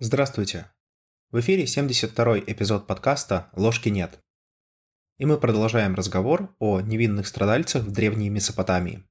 [0.00, 0.70] Здравствуйте!
[1.32, 4.20] В эфире 72-й эпизод подкаста «Ложки нет».
[5.16, 9.02] И мы продолжаем разговор о невинных страдальцах в Древней Месопотамии.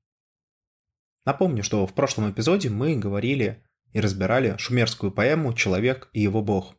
[1.25, 6.73] Напомню, что в прошлом эпизоде мы говорили и разбирали шумерскую поэму «Человек и его бог».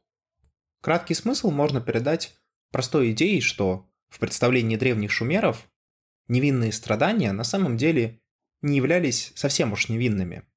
[0.81, 2.35] Краткий смысл можно передать
[2.73, 5.71] простой идеей, что в представлении древних шумеров
[6.29, 8.23] невинные страдания на самом деле
[8.63, 10.48] не являлись совсем уж невинными.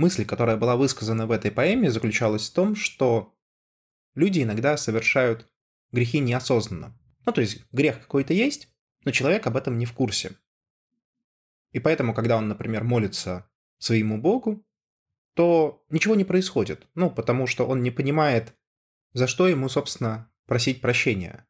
[0.00, 3.36] Мысль, которая была высказана в этой поэме, заключалась в том, что
[4.14, 5.46] люди иногда совершают
[5.92, 6.98] грехи неосознанно.
[7.26, 10.38] Ну, то есть грех какой-то есть, но человек об этом не в курсе.
[11.72, 14.64] И поэтому, когда он, например, молится своему Богу,
[15.34, 16.86] то ничего не происходит.
[16.94, 18.54] Ну, потому что он не понимает,
[19.12, 21.46] за что ему, собственно, просить прощения.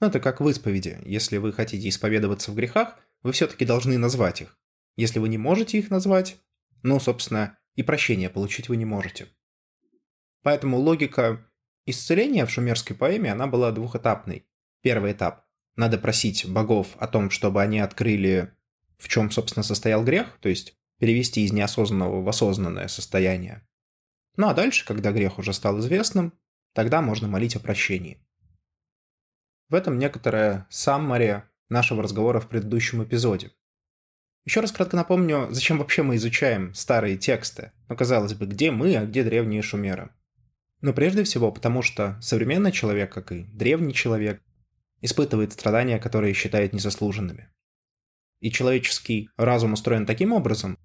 [0.00, 0.98] Ну, это как в исповеди.
[1.04, 4.58] Если вы хотите исповедоваться в грехах, вы все-таки должны назвать их.
[4.96, 6.38] Если вы не можете их назвать,
[6.82, 9.28] ну, собственно, и прощения получить вы не можете.
[10.42, 11.44] Поэтому логика
[11.86, 14.46] исцеления в шумерской поэме, она была двухэтапной.
[14.82, 18.52] Первый этап– надо просить богов о том, чтобы они открыли,
[18.98, 23.66] в чем, собственно, состоял грех, то есть перевести из неосознанного в осознанное состояние.
[24.36, 26.32] Ну а дальше, когда грех уже стал известным,
[26.72, 28.24] тогда можно молить о прощении.
[29.68, 33.52] В этом некоторая саммари нашего разговора в предыдущем эпизоде.
[34.44, 37.72] Еще раз кратко напомню, зачем вообще мы изучаем старые тексты.
[37.88, 40.10] Ну, казалось бы, где мы, а где древние шумеры?
[40.82, 44.42] Но прежде всего потому, что современный человек, как и древний человек,
[45.00, 47.48] испытывает страдания, которые считает незаслуженными.
[48.40, 50.78] И человеческий разум устроен таким образом,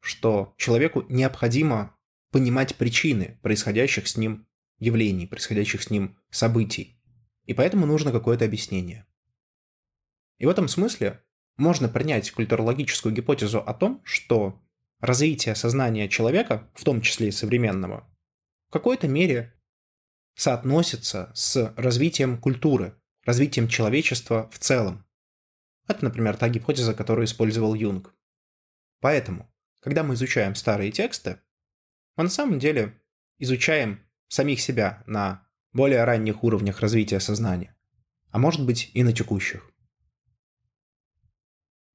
[0.00, 1.96] что человеку необходимо
[2.30, 4.46] понимать причины происходящих с ним
[4.78, 7.00] явлений, происходящих с ним событий.
[7.44, 9.06] И поэтому нужно какое-то объяснение.
[10.36, 11.22] И в этом смысле
[11.58, 14.62] можно принять культурологическую гипотезу о том, что
[15.00, 18.08] развитие сознания человека, в том числе и современного,
[18.68, 19.54] в какой-то мере
[20.36, 25.04] соотносится с развитием культуры, развитием человечества в целом.
[25.88, 28.14] Это, например, та гипотеза, которую использовал Юнг.
[29.00, 31.40] Поэтому, когда мы изучаем старые тексты,
[32.16, 33.00] мы на самом деле
[33.38, 37.76] изучаем самих себя на более ранних уровнях развития сознания,
[38.30, 39.72] а может быть и на текущих.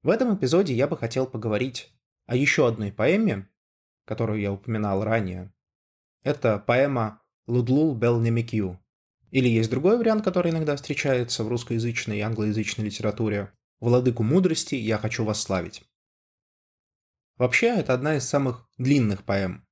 [0.04, 1.90] В этом эпизоде я бы хотел поговорить
[2.26, 3.48] о еще одной поэме,
[4.04, 5.50] которую я упоминал ранее.
[6.22, 8.78] Это поэма «Лудлул Бел Немекью».
[9.30, 13.54] Или есть другой вариант, который иногда встречается в русскоязычной и англоязычной литературе.
[13.80, 15.82] «Владыку мудрости я хочу вас славить».
[17.38, 19.66] Вообще, это одна из самых длинных поэм.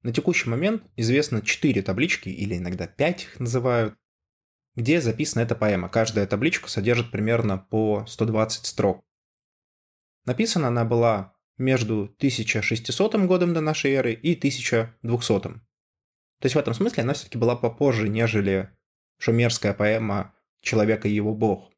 [0.00, 3.98] На текущий момент известно четыре таблички, или иногда пять их называют,
[4.76, 5.90] где записана эта поэма.
[5.90, 9.04] Каждая табличка содержит примерно по 120 строк.
[10.24, 15.40] Написана она была между 1600 годом до нашей эры и 1200.
[15.40, 18.70] То есть в этом смысле она все-таки была попозже, нежели
[19.18, 21.70] шумерская поэма «Человек и его бог».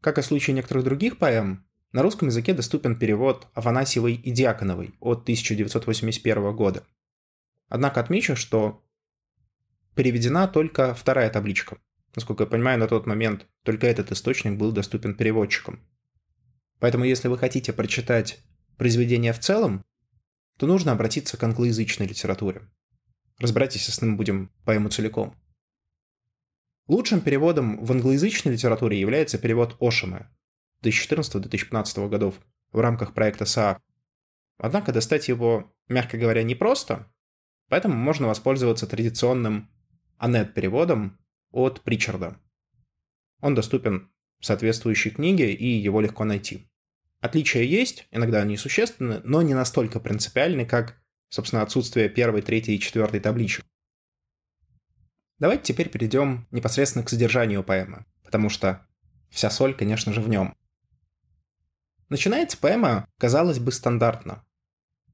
[0.00, 4.94] Как и в случае некоторых других поэм, на русском языке доступен перевод Афанасьевой и Дьяконовой
[5.00, 6.86] от 1981 года.
[7.68, 8.84] Однако отмечу, что
[9.94, 11.78] переведена только вторая табличка.
[12.14, 15.80] Насколько я понимаю, на тот момент только этот источник был доступен переводчикам.
[16.80, 18.40] Поэтому если вы хотите прочитать
[18.76, 19.84] произведение в целом,
[20.56, 22.68] то нужно обратиться к англоязычной литературе.
[23.38, 25.34] Разбирайтесь, если мы будем поэму целиком.
[26.86, 30.30] Лучшим переводом в англоязычной литературе является перевод Ошима
[30.82, 32.40] 2014-2015 годов
[32.72, 33.82] в рамках проекта СААК.
[34.58, 37.12] Однако достать его, мягко говоря, непросто,
[37.68, 39.70] поэтому можно воспользоваться традиционным
[40.16, 41.18] анет-переводом
[41.50, 42.40] от Причарда.
[43.40, 44.10] Он доступен
[44.40, 46.68] соответствующей книге, и его легко найти.
[47.20, 52.80] Отличия есть, иногда они существенны, но не настолько принципиальны, как, собственно, отсутствие первой, третьей и
[52.80, 53.64] четвертой табличек.
[55.38, 58.86] Давайте теперь перейдем непосредственно к содержанию поэмы, потому что
[59.30, 60.56] вся соль, конечно же, в нем.
[62.08, 64.44] Начинается поэма, казалось бы, стандартно.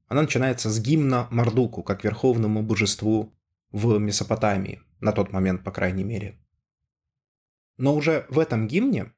[0.07, 3.35] Она начинается с гимна Мардуку, как верховному божеству
[3.71, 6.39] в Месопотамии, на тот момент, по крайней мере.
[7.77, 9.13] Но уже в этом гимне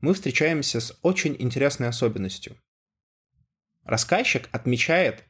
[0.00, 2.56] мы встречаемся с очень интересной особенностью.
[3.84, 5.24] Рассказчик отмечает,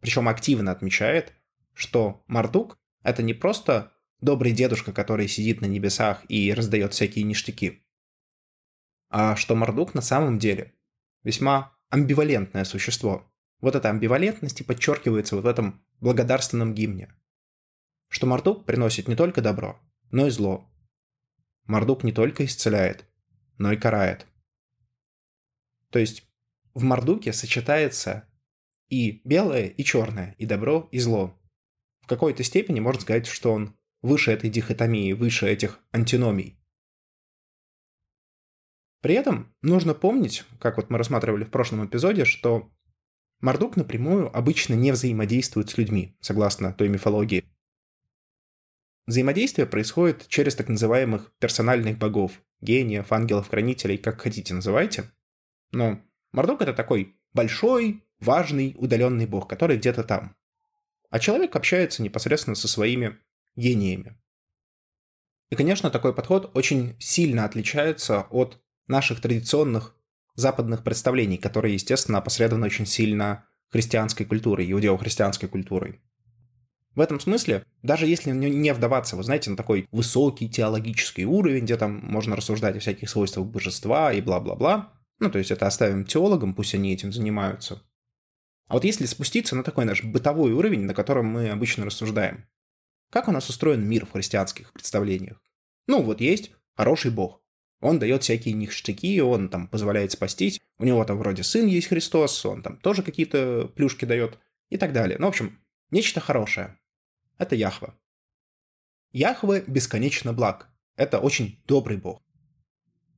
[0.00, 1.32] причем активно отмечает,
[1.74, 7.84] что Мардук— это не просто добрый дедушка, который сидит на небесах и раздает всякие ништяки,
[9.10, 10.74] а что Мардук на самом деле
[11.22, 13.30] весьма амбивалентное существо.
[13.60, 17.14] Вот эта амбивалентность и подчеркивается вот в этом благодарственном гимне.
[18.08, 20.67] Что Мардук приносит не только добро, но и зло.
[21.68, 23.06] Мардук не только исцеляет,
[23.58, 24.26] но и карает.
[25.90, 26.26] То есть
[26.74, 28.26] в Мардуке сочетается
[28.88, 31.38] и белое, и черное, и добро, и зло.
[32.00, 36.58] В какой-то степени можно сказать, что он выше этой дихотомии, выше этих антиномий.
[39.02, 42.72] При этом нужно помнить, как вот мы рассматривали в прошлом эпизоде, что
[43.40, 47.44] Мардук напрямую обычно не взаимодействует с людьми, согласно той мифологии.
[49.08, 55.10] Взаимодействие происходит через так называемых персональных богов, гениев, ангелов-хранителей, как хотите называйте.
[55.72, 60.36] Но Мардук это такой большой, важный, удаленный бог, который где-то там.
[61.08, 63.16] А человек общается непосредственно со своими
[63.56, 64.20] гениями.
[65.48, 69.96] И, конечно, такой подход очень сильно отличается от наших традиционных
[70.34, 76.02] западных представлений, которые, естественно, опосредованы очень сильно христианской культурой, иудео-христианской культурой.
[76.98, 81.76] В этом смысле, даже если не вдаваться, вы знаете, на такой высокий теологический уровень, где
[81.76, 86.54] там можно рассуждать о всяких свойствах божества и бла-бла-бла, ну, то есть это оставим теологам,
[86.56, 87.84] пусть они этим занимаются.
[88.66, 92.48] А вот если спуститься на такой наш бытовой уровень, на котором мы обычно рассуждаем,
[93.12, 95.40] как у нас устроен мир в христианских представлениях?
[95.86, 97.40] Ну, вот есть хороший бог.
[97.80, 100.60] Он дает всякие ништяки, он там позволяет спастись.
[100.78, 104.92] У него там вроде сын есть Христос, он там тоже какие-то плюшки дает и так
[104.92, 105.16] далее.
[105.20, 105.60] Ну, в общем,
[105.92, 106.76] нечто хорошее.
[107.38, 107.96] Это Яхва.
[109.12, 110.68] Яхве бесконечно благ.
[110.96, 112.22] Это очень добрый бог.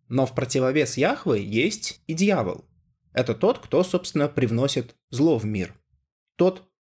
[0.08, 2.66] Но в противовес Яхве есть и дьявол.
[3.12, 5.74] Это тот, кто, собственно, привносит зло в мир.
[6.36, 6.70] Тот,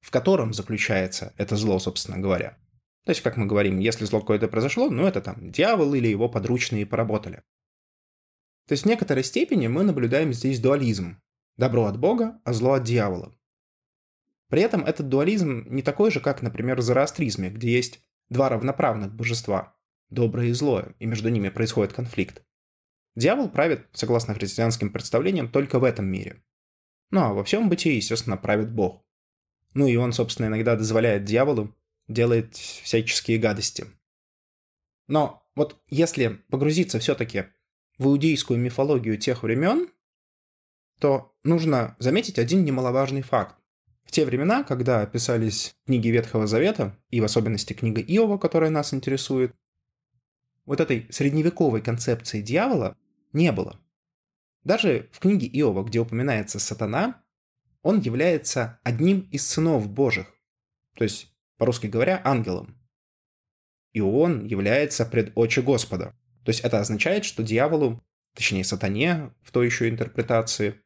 [0.00, 2.58] в котором заключается это зло, собственно говоря.
[3.04, 6.28] То есть, как мы говорим, если зло какое-то произошло, ну это там дьявол или его
[6.28, 7.42] подручные поработали.
[8.68, 11.20] То есть в некоторой степени мы наблюдаем здесь дуализм.
[11.56, 13.34] Добро от Бога, а зло от дьявола.
[14.50, 19.14] При этом этот дуализм не такой же, как, например, в зороастризме, где есть два равноправных
[19.14, 19.76] божества–
[20.10, 22.42] доброе и злое, и между ними происходит конфликт.
[23.16, 26.42] Дьявол правит, согласно христианским представлениям, только в этом мире.
[27.10, 29.04] Ну а во всем бытии, естественно, правит Бог.
[29.72, 31.74] Ну и он, собственно, иногда дозволяет дьяволу
[32.08, 33.86] делает всяческие гадости.
[35.06, 37.46] Но вот если погрузиться все-таки
[37.98, 39.88] в иудейскую мифологию тех времен,
[40.98, 43.59] то нужно заметить один немаловажный факт.
[44.10, 48.92] В те времена, когда писались книги Ветхого Завета, и в особенности книга Иова, которая нас
[48.92, 49.54] интересует,
[50.64, 52.96] вот этой средневековой концепции дьявола
[53.32, 53.78] не было.
[54.64, 57.22] Даже в книге Иова, где упоминается сатана,
[57.82, 60.26] он является одним из сынов Божьих.
[60.96, 62.76] То есть по-русски говоря, ангелом.
[63.92, 66.16] И он является пред очи Господа.
[66.44, 68.02] То есть это означает, что дьяволу,
[68.34, 70.82] точнее сатане в той еще интерпретации,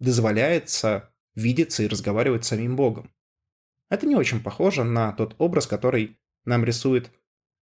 [0.00, 3.12] дозволяется видеться и разговаривать с самим Богом.
[3.88, 7.10] Это не очень похоже на тот образ, который нам рисует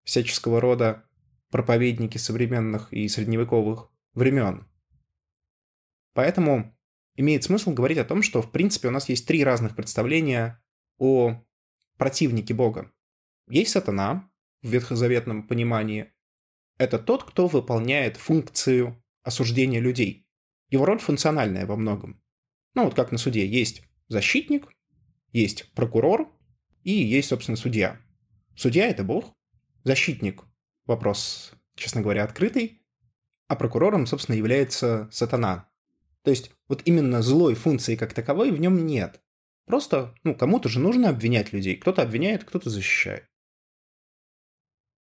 [0.03, 1.05] всяческого рода
[1.49, 4.67] проповедники современных и средневековых времен.
[6.13, 6.75] Поэтому
[7.15, 10.61] имеет смысл говорить о том, что в принципе у нас есть три разных представления
[10.97, 11.43] о
[11.97, 12.91] противники Бога.
[13.49, 14.29] Есть сатана
[14.61, 16.13] в ветхозаветном понимании.
[16.77, 20.27] Это тот, кто выполняет функцию осуждения людей.
[20.69, 22.21] Его роль функциональная во многом.
[22.75, 24.67] Ну вот как на суде есть защитник,
[25.31, 26.31] есть прокурор
[26.83, 27.99] и есть, собственно, судья.
[28.55, 29.33] Судья– это Бог,
[29.83, 30.43] защитник–
[30.85, 32.81] вопрос, честно говоря, открытый,
[33.47, 35.69] а прокурором, собственно, является сатана.
[36.23, 39.21] То есть вот именно злой функции как таковой в нем нет.
[39.65, 41.75] Просто, ну, кому-то же нужно обвинять людей.
[41.77, 43.29] Кто-то обвиняет, кто-то защищает.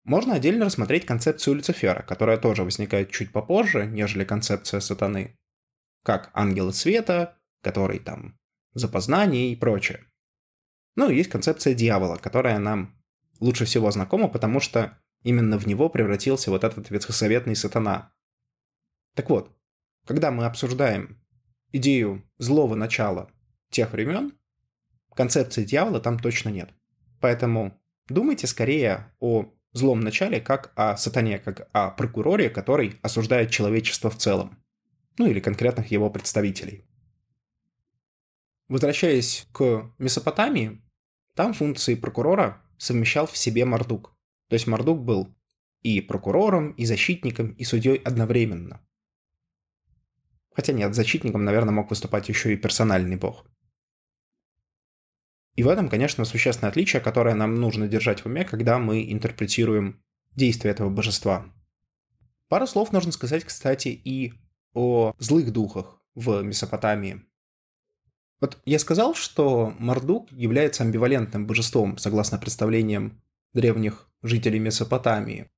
[0.04, 5.36] Можно отдельно рассмотреть концепцию Люцифера, которая тоже возникает чуть попозже, нежели концепция сатаны.
[6.04, 7.35] Как ангелы света,
[7.66, 8.38] который там
[8.74, 10.04] за познание и прочее.
[10.94, 12.94] Ну есть концепция дьявола, которая нам
[13.40, 18.12] лучше всего знакома, потому что именно в него превратился вот этот ветхосоветный сатана.
[19.16, 19.52] Так вот,
[20.06, 21.20] когда мы обсуждаем
[21.72, 23.32] идею злого начала
[23.70, 24.32] тех времен,
[25.16, 26.70] концепции дьявола там точно нет.
[27.20, 27.76] Поэтому
[28.08, 34.18] думайте скорее о злом начале как о сатане, как о прокуроре, который осуждает человечество в
[34.18, 34.56] целом.
[35.18, 36.85] Ну или конкретных его представителей.
[38.68, 40.82] Возвращаясь к Месопотамии,
[41.34, 44.16] там функции прокурора совмещал в себе Мардук.
[44.48, 45.34] То есть Мардук был
[45.82, 48.80] и прокурором, и защитником, и судьей одновременно.
[50.52, 53.46] Хотя нет, защитником, наверное, мог выступать еще и персональный бог.
[55.54, 60.02] И в этом, конечно, существенное отличие, которое нам нужно держать в уме, когда мы интерпретируем
[60.34, 61.46] действия этого божества.
[62.48, 64.34] Пару слов нужно сказать, кстати, и
[64.74, 67.22] о злых духах в Месопотамии.
[68.40, 73.22] Вот я сказал, что Мардук является амбивалентным божеством, согласно представлениям
[73.54, 75.50] древних жителей Месопотамии.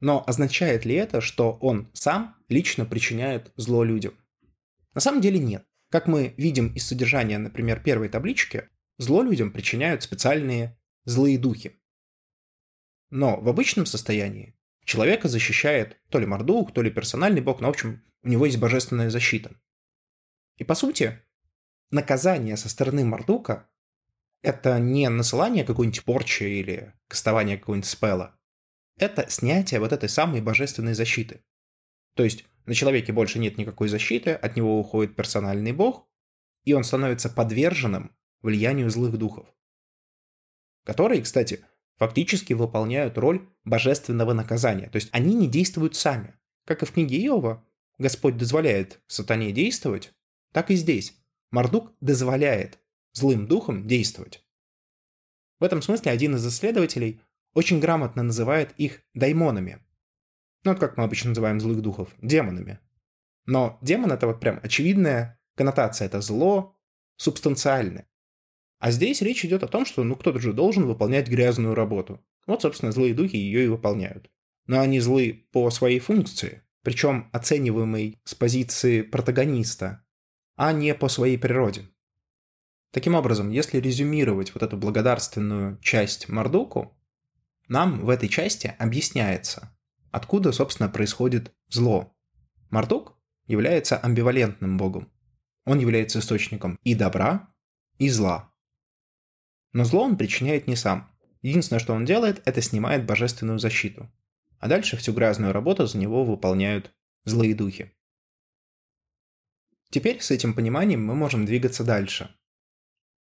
[0.00, 4.14] Но означает ли это, что он сам лично причиняет зло людям?
[4.94, 5.66] На самом деле нет.
[5.90, 8.68] Как мы видим из содержания, например, первой таблички,
[9.00, 11.80] Зло людям причиняют специальные злые духи.
[13.08, 17.70] Но в обычном состоянии человека защищает то ли Мордук, то ли персональный бог, но, в
[17.70, 19.58] общем, у него есть божественная защита.
[20.58, 21.18] И, по сути,
[21.90, 23.68] наказание со стороны Мордука—
[24.42, 28.38] это не насылание какой-нибудь порчи или кастование какого-нибудь спела.
[28.96, 31.42] Это снятие вот этой самой божественной защиты.
[32.14, 36.08] То есть на человеке больше нет никакой защиты, от него уходит персональный бог,
[36.64, 39.46] и он становится подверженным влиянию злых духов.
[40.84, 41.64] Которые, кстати,
[41.96, 44.88] фактически выполняют роль божественного наказания.
[44.88, 46.34] То есть они не действуют сами.
[46.64, 47.64] Как и в книге Иова,
[47.98, 50.12] Господь дозволяет сатане действовать,
[50.52, 51.19] так и здесь.
[51.50, 52.78] Мардук дозволяет
[53.12, 54.44] злым духам действовать.
[55.58, 57.20] В этом смысле один из исследователей
[57.54, 59.84] очень грамотно называет их даймонами.
[60.62, 62.78] Ну, вот как мы обычно называем злых духов, демонами.
[63.46, 66.76] Но демон это вот прям очевидная коннотация, это зло
[67.16, 68.08] субстанциальное.
[68.78, 72.24] А здесь речь идет о том, что ну кто-то же должен выполнять грязную работу.
[72.46, 74.30] Вот, собственно, злые духи ее и выполняют.
[74.66, 80.04] Но они злы по своей функции, причем оцениваемой с позиции протагониста,
[80.62, 81.88] а не по своей природе.
[82.92, 86.94] Таким образом, если резюмировать вот эту благодарственную часть Мордуку,
[87.68, 89.74] нам в этой части объясняется,
[90.10, 92.14] откуда, собственно, происходит зло.
[92.68, 95.10] Мардук является амбивалентным богом.
[95.64, 97.48] Он является источником и добра,
[97.96, 98.52] и зла.
[99.72, 101.10] Но зло он причиняет не сам.
[101.40, 104.12] Единственное, что он делает, это снимает божественную защиту.
[104.58, 106.92] А дальше всю грязную работу за него выполняют
[107.24, 107.94] злые духи.
[109.90, 112.34] Теперь с этим пониманием мы можем двигаться дальше.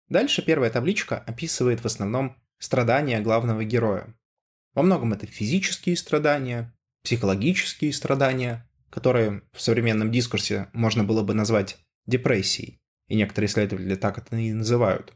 [0.09, 4.14] Дальше первая табличка описывает в основном страдания главного героя.
[4.75, 11.78] Во многом это физические страдания, психологические страдания, которые в современном дискурсе можно было бы назвать
[12.06, 15.12] депрессией, и некоторые исследователи так это и называют.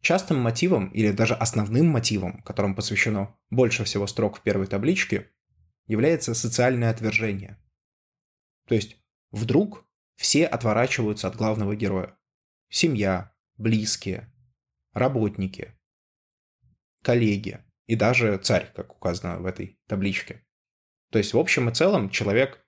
[0.00, 5.30] Частым мотивом или даже основным мотивом, которому посвящено больше всего строк в первой табличке,
[5.86, 7.58] является социальное отвержение.
[8.66, 8.96] То есть
[9.30, 9.84] вдруг
[10.22, 12.16] все отворачиваются от главного героя.
[12.68, 14.32] Семья, близкие,
[14.92, 15.74] работники,
[17.02, 20.46] коллеги и даже царь, как указано в этой табличке.
[21.10, 22.64] То есть в общем и целом человек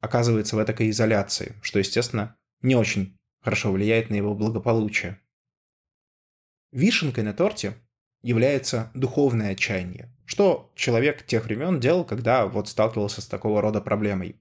[0.00, 5.20] оказывается в этой изоляции, что, естественно, не очень хорошо влияет на его благополучие.
[6.70, 7.74] Вишенкой на торте
[8.22, 14.40] является духовное отчаяние, что человек тех времен делал, когда вот сталкивался с такого рода проблемой.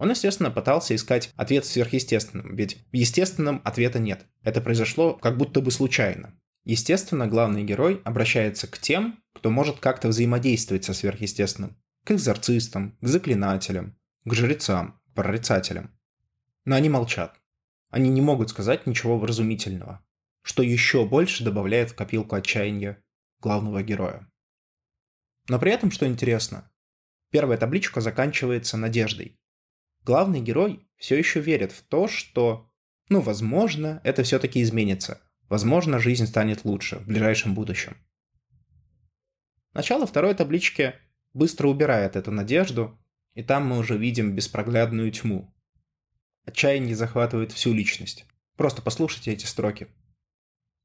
[0.00, 4.24] Он, естественно, пытался искать ответ в сверхъестественном, ведь в естественном ответа нет.
[4.42, 6.40] Это произошло как будто бы случайно.
[6.64, 11.76] Естественно, главный герой обращается к тем, кто может как-то взаимодействовать со сверхъестественным.
[12.04, 15.94] К экзорцистам, к заклинателям, к жрецам, прорицателям.
[16.64, 17.38] Но они молчат.
[17.90, 20.02] Они не могут сказать ничего вразумительного,
[20.40, 23.02] что еще больше добавляет в копилку отчаяния
[23.40, 24.26] главного героя.
[25.48, 26.70] Но при этом, что интересно,
[27.30, 29.39] первая табличка заканчивается надеждой
[30.04, 32.70] главный герой все еще верит в то, что,
[33.08, 35.20] ну, возможно, это все-таки изменится.
[35.48, 37.96] Возможно, жизнь станет лучше в ближайшем будущем.
[39.72, 40.94] Начало второй таблички
[41.32, 42.98] быстро убирает эту надежду,
[43.34, 45.54] и там мы уже видим беспроглядную тьму.
[46.44, 48.26] Отчаяние захватывает всю личность.
[48.56, 49.88] Просто послушайте эти строки.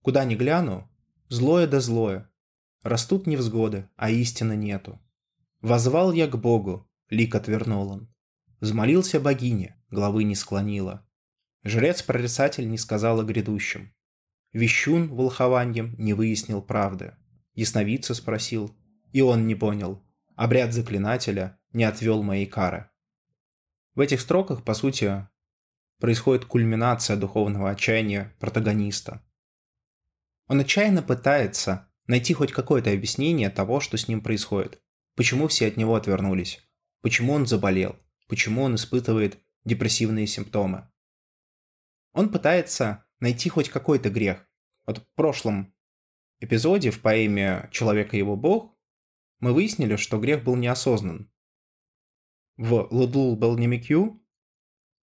[0.02, 0.90] Куда ни гляну,
[1.30, 2.30] злое да злое.
[2.84, 5.02] Растут невзгоды, а истины нету.
[5.62, 8.15] Возвал я к Богу, лик отвернул он.
[8.60, 11.08] Взмолился богине, головы не склонила.
[11.64, 13.94] Жрец-прорицатель не сказал о грядущем.
[14.54, 17.16] Вещун волхованьем не выяснил правды.
[17.54, 18.76] Ясновидца спросил,
[19.12, 20.04] и он не понял.
[20.36, 22.90] Обряд заклинателя не отвел моей кары.
[23.96, 25.28] В этих строках, по сути,
[26.00, 29.24] происходит кульминация духовного отчаяния протагониста.
[30.48, 34.82] Он отчаянно пытается найти хоть какое-то объяснение того, что с ним происходит.
[35.16, 36.62] Почему все от него отвернулись?
[37.02, 37.96] Почему он заболел?
[38.27, 40.89] Почему он испытывает депрессивные симптомы.
[42.13, 44.48] Он пытается найти хоть какой-то грех.
[44.86, 45.74] Вот в прошлом
[46.39, 48.75] эпизоде в поэме «Человек и его бог»
[49.39, 51.32] мы выяснили, что грех был неосознан.
[52.58, 54.24] В «Лудлул Белнемикю»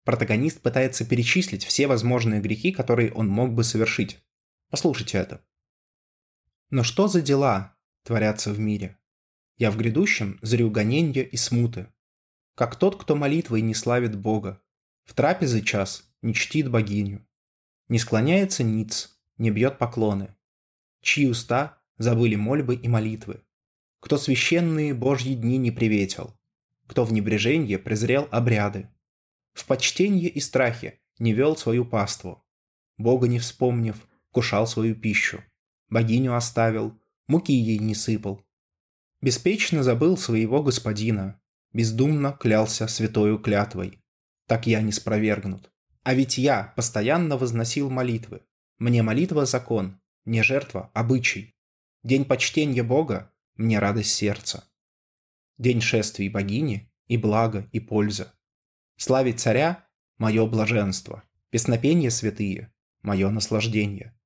[0.05, 4.25] протагонист пытается перечислить все возможные грехи, которые он мог бы совершить.
[4.71, 5.45] Послушайте это.
[6.71, 8.99] Но что за дела творятся в мире?
[9.59, 11.93] Я в грядущем зрю гоненья и смуты
[12.55, 14.63] как тот, кто молитвой не славит Бога,
[15.05, 17.27] в трапезы час не чтит богиню,
[17.89, 20.35] не склоняется ниц, не бьет поклоны,
[21.01, 23.43] чьи уста забыли мольбы и молитвы,
[24.01, 26.37] кто священные Божьи дни не приветил,
[26.87, 28.89] кто в небреженье презрел обряды,
[29.53, 32.45] в почтенье и страхе не вел свою паству,
[32.99, 33.97] Бога не вспомнив,
[34.31, 35.43] кушал свою пищу,
[35.89, 38.45] богиню оставил, муки ей не сыпал.
[39.21, 41.41] Беспечно забыл своего господина,
[41.73, 43.99] бездумно клялся святою клятвой.
[44.47, 45.71] Так я не спровергнут.
[46.03, 48.43] А ведь я постоянно возносил молитвы.
[48.79, 51.55] Мне молитва– закон, не жертва– обычай.
[52.03, 54.65] День почтения Бога– мне радость сердца.
[55.59, 58.33] День шествий богини– и благо, и польза.
[58.97, 59.87] Славить царя–
[60.19, 61.23] мое блаженство.
[61.51, 64.19] Песнопения святые– мое наслаждение.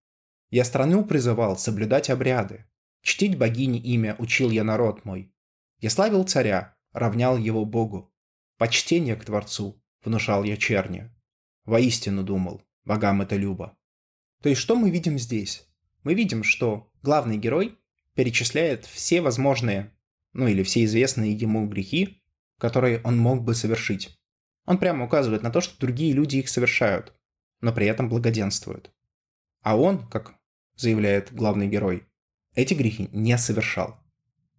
[0.50, 2.64] Я страну призывал соблюдать обряды.
[3.02, 5.32] Чтить богини имя учил я народ мой.
[5.80, 8.12] Я славил царя, равнял его Богу.
[8.56, 11.10] Почтение к Творцу внушал я черни.
[11.66, 13.76] Воистину думал, богам это любо.
[14.42, 15.68] То есть что мы видим здесь?
[16.04, 17.78] Мы видим, что главный герой
[18.14, 19.92] перечисляет все возможные,
[20.32, 22.22] ну или все известные ему грехи,
[22.58, 24.18] которые он мог бы совершить.
[24.64, 27.12] Он прямо указывает на то, что другие люди их совершают,
[27.60, 28.90] но при этом благоденствуют.
[29.60, 30.34] А он, как
[30.76, 32.06] заявляет главный герой,
[32.54, 33.98] эти грехи не совершал,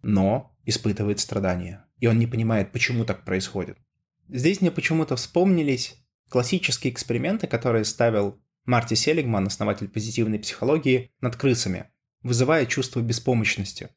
[0.03, 3.77] но испытывает страдания и он не понимает, почему так происходит.
[4.29, 5.95] Здесь мне почему-то вспомнились
[6.29, 11.85] классические эксперименты, которые ставил Марти Селигман, основатель позитивной психологии, над крысами,
[12.21, 13.89] вызывая чувство беспомощности,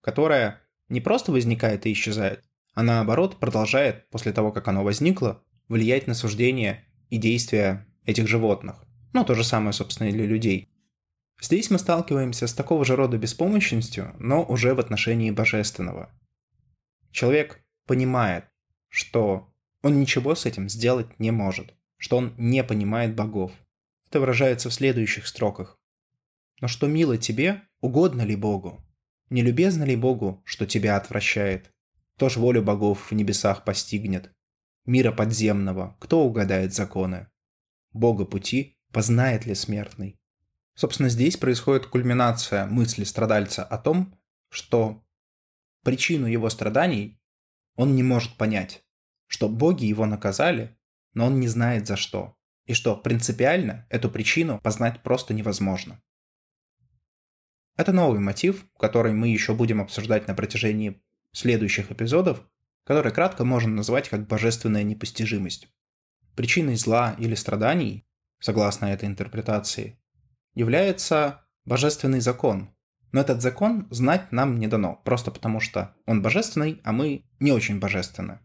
[0.00, 6.06] которое не просто возникает и исчезает, а наоборот продолжает, после того, как оно возникло, влиять
[6.06, 8.84] на суждения и действия этих животных.
[9.12, 10.68] Ну, то же самое, собственно, и для людей.
[11.40, 16.10] Здесь мы сталкиваемся с такого же рода беспомощностью, но уже в отношении божественного–
[17.10, 18.44] Человек понимает,
[18.88, 23.52] что он ничего с этим сделать не может, что он не понимает богов.
[24.08, 25.78] Это выражается в следующих строках.
[26.60, 28.84] Но что мило тебе, угодно ли Богу?
[29.30, 31.70] Не любезно ли Богу, что тебя отвращает?
[32.16, 34.32] Кто ж волю богов в небесах постигнет?
[34.86, 37.28] Мира подземного, кто угадает законы?
[37.92, 40.18] Бога пути познает ли смертный?
[40.74, 44.18] Собственно, здесь происходит кульминация мысли страдальца о том,
[44.48, 45.04] что
[45.82, 47.20] причину его страданий
[47.76, 48.84] он не может понять,
[49.28, 50.76] что боги его наказали,
[51.14, 52.36] но он не знает за что,
[52.66, 56.02] и что принципиально эту причину познать просто невозможно.
[57.76, 61.00] Это новый мотив, который мы еще будем обсуждать на протяжении
[61.32, 62.44] следующих эпизодов,
[62.84, 65.68] который кратко можно назвать как божественная непостижимость.
[66.34, 68.06] Причиной зла или страданий,
[68.40, 70.00] согласно этой интерпретации,
[70.54, 72.74] является божественный закон,
[73.12, 77.52] но этот закон знать нам не дано, просто потому что он божественный, а мы не
[77.52, 78.40] очень божественны.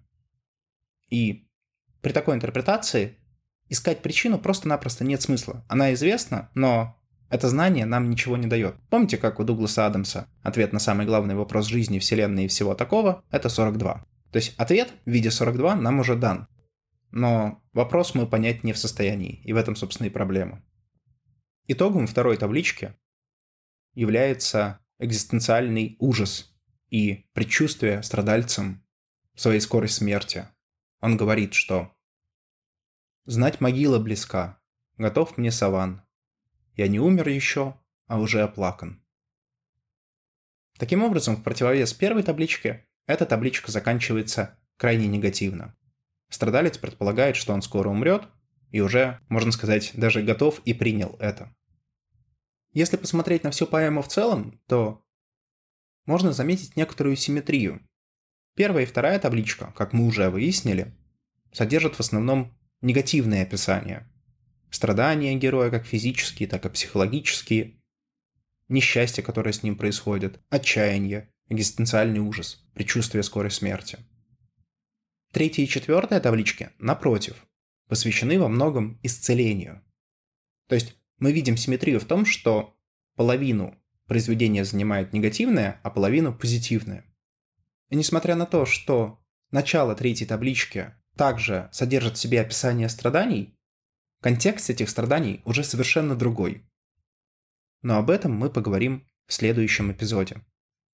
[1.10, 1.48] И
[2.02, 3.18] при такой интерпретации
[3.70, 5.66] искать причину просто-напросто нет смысла.
[5.68, 6.98] Она известна, но
[7.30, 8.76] это знание нам ничего не дает.
[8.90, 13.24] Помните, как у Дугласа Адамса ответ на самый главный вопрос жизни, Вселенной и всего такого–
[13.32, 14.06] это 42.
[14.32, 16.48] То есть ответ в виде 42 нам уже дан.
[17.12, 20.64] Но вопрос мы понять не в состоянии, и в этом, собственно, и проблема.
[21.68, 22.96] Итогом второй таблички
[23.94, 26.54] является экзистенциальный ужас
[26.90, 28.84] и предчувствие страдальцам
[29.36, 30.48] своей скорой смерти.
[31.02, 31.92] Он говорит, что
[33.26, 34.60] «Знать могила близка,
[34.98, 36.02] готов мне саван.
[36.76, 39.04] Я не умер еще, а уже оплакан».
[40.78, 45.76] Таким образом, в противовес первой табличке, эта табличка заканчивается крайне негативно.
[46.30, 48.28] Страдалец предполагает, что он скоро умрет,
[48.72, 51.56] и уже, можно сказать, даже готов и принял это.
[52.74, 55.06] Если посмотреть на всю поэму в целом, то
[56.06, 57.82] можно заметить некоторую симметрию.
[58.56, 60.94] Первая и вторая табличка, как мы уже выяснили,
[61.52, 64.10] содержат в основном негативные описания.
[64.70, 67.80] Страдания героя как физические, так и психологические,
[68.70, 74.00] несчастье, которое с ним происходит, отчаяние, экзистенциальный ужас, предчувствие скорой смерти.
[75.32, 77.46] Третья и четвертая таблички, напротив,
[77.88, 79.84] посвящены во многом исцелению.
[80.68, 82.76] То есть мы видим симметрию в том, что
[83.16, 87.06] половину произведения занимает негативное, а половину позитивное.
[87.90, 93.58] И несмотря на то, что начало третьей таблички также содержит в себе описание страданий,
[94.20, 96.70] контекст этих страданий уже совершенно другой.
[97.84, 100.46] Но об этом мы поговорим в следующем эпизоде.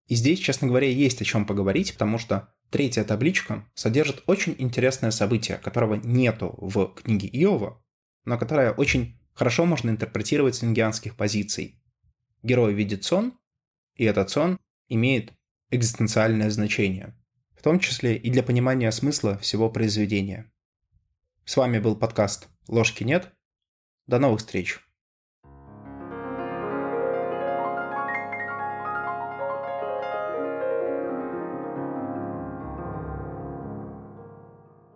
[0.05, 5.09] И здесь, честно говоря, есть о чем поговорить, потому что третья табличка содержит очень интересное
[5.09, 7.83] событие, которого нету в книге Иова,
[8.25, 11.82] но которое очень хорошо можно интерпретировать с лингианских позиций.
[12.43, 13.39] Герой видит сон,
[13.95, 15.32] и этот сон имеет
[15.69, 17.17] экзистенциальное значение,
[17.56, 20.52] в том числе и для понимания смысла всего произведения.
[21.45, 23.32] С вами был подкаст «Ложки нет».
[24.08, 24.82] До новых встреч!